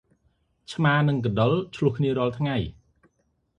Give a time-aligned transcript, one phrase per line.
[0.73, 2.57] ឆ្មានិងកណ្ដុរឈ្លោះគ្នារាល់ថ្ងៃ។